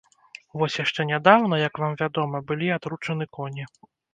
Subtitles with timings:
[0.61, 3.71] Вось яшчэ нядаўна, як вам вядома, былі атручаны коні.